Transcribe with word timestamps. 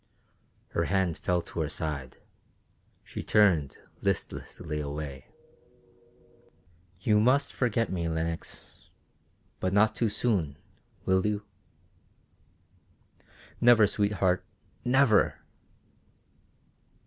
Her 0.69 0.85
hand 0.85 1.15
fell 1.15 1.43
to 1.43 1.59
her 1.59 1.69
side, 1.69 2.13
and 2.15 2.23
she 3.03 3.21
turned 3.21 3.77
listlessly 4.01 4.79
away. 4.79 5.27
"You 7.01 7.19
must 7.19 7.53
forget 7.53 7.91
me, 7.91 8.09
Lenox 8.09 8.89
but 9.59 9.73
not 9.73 9.93
too 9.93 10.09
soon, 10.09 10.57
will 11.05 11.23
you?" 11.27 11.45
"Never, 13.61 13.85
sweetheart 13.85 14.43
never!" 14.83 15.35